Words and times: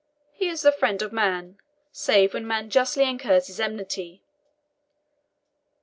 He 0.33 0.49
is 0.49 0.63
the 0.63 0.71
friend 0.71 0.99
of 1.03 1.13
man, 1.13 1.59
save 1.91 2.33
when 2.33 2.47
man 2.47 2.71
justly 2.71 3.07
incurs 3.07 3.45
his 3.45 3.59
enmity. 3.59 4.23